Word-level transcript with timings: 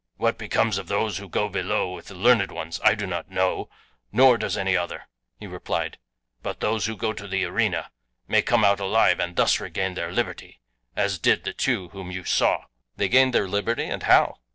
"What 0.17 0.39
becomes 0.39 0.79
of 0.79 0.87
those 0.87 1.19
who 1.19 1.29
go 1.29 1.47
below 1.47 1.93
with 1.93 2.07
the 2.07 2.15
learned 2.15 2.51
ones 2.51 2.81
I 2.83 2.95
do 2.95 3.05
not 3.05 3.29
know, 3.29 3.69
nor 4.11 4.35
does 4.35 4.57
any 4.57 4.75
other," 4.75 5.07
he 5.39 5.45
replied; 5.45 5.99
"but 6.41 6.59
those 6.59 6.87
who 6.87 6.97
go 6.97 7.13
to 7.13 7.27
the 7.27 7.45
arena 7.45 7.91
may 8.27 8.41
come 8.41 8.65
out 8.65 8.79
alive 8.79 9.19
and 9.19 9.35
thus 9.35 9.59
regain 9.59 9.93
their 9.93 10.11
liberty, 10.11 10.59
as 10.95 11.19
did 11.19 11.43
the 11.43 11.53
two 11.53 11.89
whom 11.89 12.09
you 12.09 12.23
saw." 12.23 12.63
"They 12.97 13.09
gained 13.09 13.35
their 13.35 13.47
liberty? 13.47 13.85
And 13.85 14.01
how?" 14.01 14.37